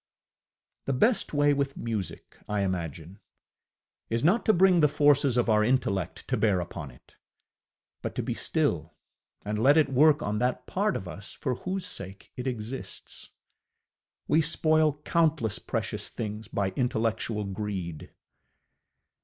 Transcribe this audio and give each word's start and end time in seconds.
The 0.85 0.93
best 0.93 1.31
way 1.31 1.53
with 1.53 1.77
music, 1.77 2.39
I 2.49 2.61
imagine, 2.61 3.19
is 4.09 4.23
not 4.23 4.47
to 4.47 4.51
bring 4.53 4.79
the 4.79 4.87
forces 4.87 5.37
of 5.37 5.47
our 5.47 5.63
intellect 5.63 6.27
to 6.29 6.37
bear 6.37 6.59
upon 6.59 6.89
it, 6.89 7.17
but 8.01 8.15
to 8.15 8.23
be 8.23 8.33
still 8.33 8.95
and 9.45 9.61
let 9.61 9.77
it 9.77 9.89
work 9.89 10.23
on 10.23 10.39
that 10.39 10.65
part 10.65 10.95
of 10.95 11.07
us 11.07 11.33
for 11.33 11.53
whose 11.53 11.85
sake 11.85 12.31
it 12.35 12.47
exists. 12.47 13.29
We 14.27 14.41
spoil 14.41 14.93
countless 15.05 15.59
precious 15.59 16.09
things 16.09 16.47
by 16.47 16.69
intellectual 16.71 17.43
greed. 17.43 18.11